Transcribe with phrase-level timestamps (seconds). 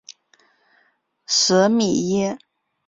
[1.27, 2.39] 舍米耶。